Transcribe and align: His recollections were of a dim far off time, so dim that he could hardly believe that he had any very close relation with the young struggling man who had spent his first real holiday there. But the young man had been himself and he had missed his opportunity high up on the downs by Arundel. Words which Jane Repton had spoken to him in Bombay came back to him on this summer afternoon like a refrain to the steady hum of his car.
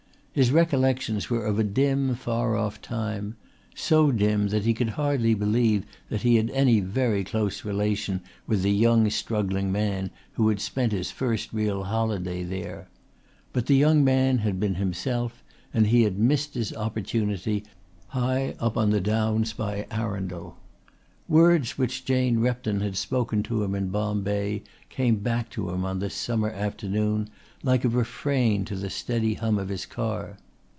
His 0.33 0.49
recollections 0.49 1.29
were 1.29 1.45
of 1.45 1.59
a 1.59 1.63
dim 1.65 2.15
far 2.15 2.55
off 2.55 2.81
time, 2.81 3.35
so 3.75 4.13
dim 4.13 4.47
that 4.47 4.63
he 4.63 4.73
could 4.73 4.91
hardly 4.91 5.33
believe 5.33 5.83
that 6.07 6.21
he 6.21 6.37
had 6.37 6.49
any 6.51 6.79
very 6.79 7.25
close 7.25 7.65
relation 7.65 8.21
with 8.47 8.61
the 8.61 8.71
young 8.71 9.09
struggling 9.09 9.73
man 9.73 10.09
who 10.35 10.47
had 10.47 10.61
spent 10.61 10.93
his 10.93 11.11
first 11.11 11.51
real 11.51 11.83
holiday 11.83 12.43
there. 12.45 12.87
But 13.51 13.65
the 13.65 13.75
young 13.75 14.05
man 14.05 14.37
had 14.37 14.57
been 14.57 14.75
himself 14.75 15.43
and 15.73 15.87
he 15.87 16.03
had 16.03 16.17
missed 16.17 16.53
his 16.53 16.71
opportunity 16.73 17.65
high 18.07 18.55
up 18.57 18.77
on 18.77 18.91
the 18.91 19.01
downs 19.01 19.51
by 19.51 19.85
Arundel. 19.91 20.55
Words 21.27 21.77
which 21.77 22.03
Jane 22.03 22.39
Repton 22.39 22.81
had 22.81 22.97
spoken 22.97 23.41
to 23.43 23.63
him 23.63 23.73
in 23.73 23.87
Bombay 23.87 24.63
came 24.89 25.17
back 25.17 25.49
to 25.51 25.69
him 25.69 25.85
on 25.85 25.99
this 25.99 26.13
summer 26.15 26.49
afternoon 26.49 27.29
like 27.63 27.85
a 27.85 27.89
refrain 27.89 28.65
to 28.65 28.75
the 28.75 28.89
steady 28.89 29.35
hum 29.35 29.57
of 29.57 29.69
his 29.69 29.85
car. 29.85 30.35